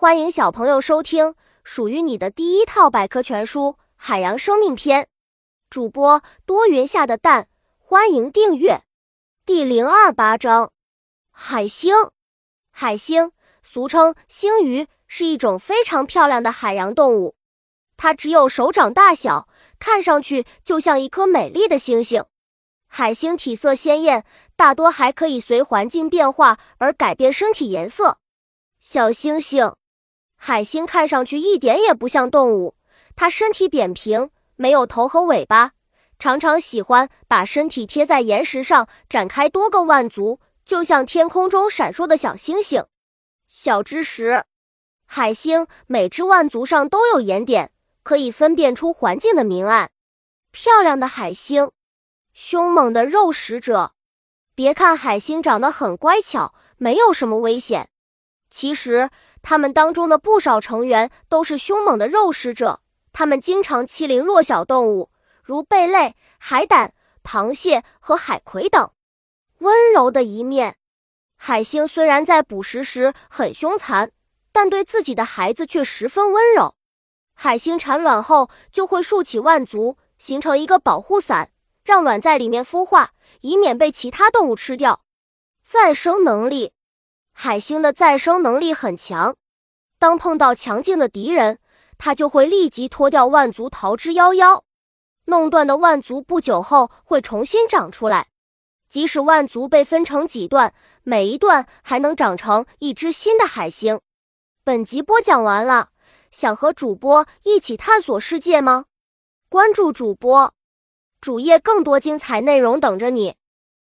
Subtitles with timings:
[0.00, 5.02] 欢迎小朋友收听属于你的第一套百科全书《海洋生命篇》。
[5.68, 8.80] 主播多云下的蛋，欢迎订阅。
[9.44, 10.72] 第零二八章：
[11.30, 11.94] 海星。
[12.70, 13.32] 海星
[13.62, 17.34] 俗称星鱼，是一种非常漂亮的海洋动物。
[17.98, 19.48] 它只有手掌大小，
[19.78, 22.24] 看上去就像一颗美丽的星星。
[22.86, 24.24] 海星体色鲜艳，
[24.56, 28.16] 大多还可以随环境变化而改变身体颜色。
[28.80, 29.74] 小星星。
[30.42, 32.74] 海星看上去一点也不像动物，
[33.14, 35.72] 它身体扁平，没有头和尾巴，
[36.18, 42.86] 常常喜欢把身体贴在岩石上，展开多个腕足，就像天空中闪烁的小星星。
[43.46, 44.44] 小知识：
[45.04, 47.70] 海星每只腕足上都有眼点，
[48.02, 49.90] 可以分辨出环境的明暗。
[50.50, 51.70] 漂亮的海星，
[52.32, 53.92] 凶猛的肉食者。
[54.54, 57.90] 别看海星长得很乖巧，没有什么危险，
[58.50, 59.08] 其实。
[59.42, 65.10] 他们当中的不少成员都是凶猛的肉食者，他们经常欺凌弱小动物，
[65.42, 66.92] 如贝类、海胆、
[67.24, 68.90] 螃蟹和海葵等。
[69.60, 70.76] 温柔的一面，
[71.36, 74.12] 海星虽然在捕食时很凶残，
[74.52, 76.74] 但对自己的孩子却十分温柔。
[77.34, 81.50] 海星产卵后就会竖起腕足，形成一个保护伞，
[81.82, 85.00] 让卵在里面孵化，以免被其他动物吃掉。
[85.62, 86.74] 再生能力。
[87.42, 89.34] 海星的再生能力很强，
[89.98, 91.58] 当碰到强劲的敌人，
[91.96, 94.60] 它就会立即脱掉腕足逃之夭夭。
[95.24, 98.28] 弄断的腕足不久后会重新长出来，
[98.90, 103.98] 即使腕足被分成几段，每一段还能长成一只新的海星。
[104.62, 105.92] 本集播讲完了，
[106.30, 108.84] 想和主播一起探索世界吗？
[109.48, 110.52] 关注主播
[111.22, 113.36] 主页，更多精彩内容等着你。